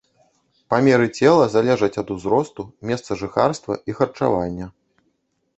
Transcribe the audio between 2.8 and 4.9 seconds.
месцажыхарства і харчавання.